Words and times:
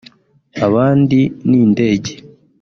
abandi 0.65 1.19
n’indege 1.49 2.13